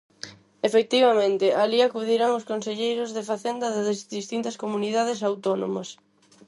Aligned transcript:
Efectivamente, 0.67 1.45
alí 1.63 1.79
acudirán 1.81 2.37
os 2.39 2.47
conselleiros 2.51 3.09
de 3.15 3.27
Facenda 3.29 3.67
das 3.85 3.99
distintas 4.15 4.55
comunidades 4.63 5.19
autónomas. 5.29 5.89